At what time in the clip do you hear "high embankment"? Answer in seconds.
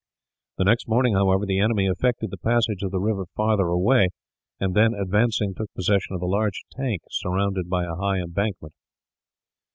7.93-8.73